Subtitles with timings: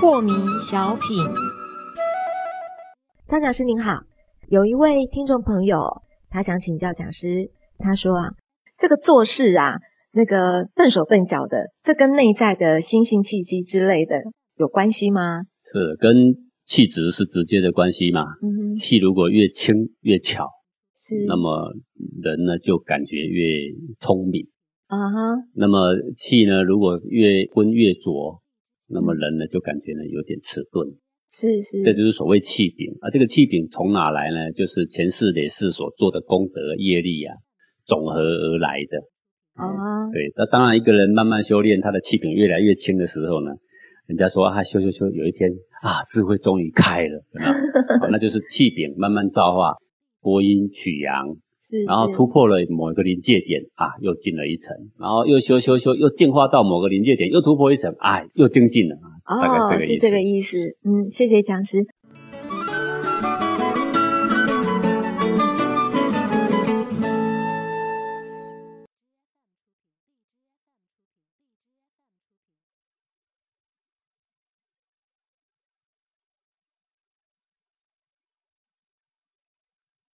[0.00, 0.30] 破迷
[0.60, 1.16] 小品。
[3.26, 3.98] 张讲师您好，
[4.48, 8.30] 有一位听众朋友，他想请教讲师，他说啊，
[8.78, 9.74] 这个做事啊，
[10.12, 14.22] 那个笨手笨脚的，这跟内在的心性气机之类的
[14.56, 15.42] 有关系吗？
[15.64, 16.14] 是跟
[16.64, 18.22] 气质是直接的关系嘛？
[18.40, 20.46] 嗯哼，气如果越轻越巧，
[20.94, 21.72] 是，那么
[22.22, 24.46] 人呢就感觉越聪明。
[24.86, 28.40] 啊哈，那么气呢，如果越昏越浊，
[28.88, 30.88] 那么人呢就感觉呢有点迟钝。
[31.30, 33.10] 是是，这就是所谓气柄啊。
[33.10, 34.50] 这个气柄从哪来呢？
[34.52, 37.36] 就是前世累世所做的功德业力啊，
[37.84, 38.98] 总和而来的。
[39.62, 43.50] 啊，对，那当然一个人慢慢修炼，他的气柄越来越轻的时候呢，
[44.06, 45.50] 人家说啊，修修修，有一天
[45.82, 47.22] 啊，智慧终于开了，
[48.02, 49.74] 有 那就是气柄慢慢造化，
[50.22, 51.26] 播音取阳，
[51.60, 59.78] 是，然后突破了某一个临界点啊，又进了一层，然后又修修修，又进化到某个临界点，又突破一层，哎，又精进了啊，大概哦。
[59.78, 60.56] 是这个意思。
[60.84, 61.84] 嗯，谢谢讲师。